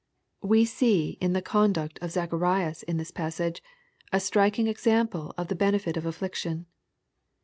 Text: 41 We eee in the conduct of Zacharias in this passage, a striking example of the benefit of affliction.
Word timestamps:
41 0.41 0.49
We 0.49 0.65
eee 0.87 1.17
in 1.21 1.33
the 1.33 1.43
conduct 1.43 1.99
of 2.01 2.09
Zacharias 2.09 2.81
in 2.81 2.97
this 2.97 3.11
passage, 3.11 3.61
a 4.11 4.19
striking 4.19 4.65
example 4.65 5.31
of 5.37 5.47
the 5.47 5.55
benefit 5.55 5.95
of 5.95 6.07
affliction. 6.07 6.65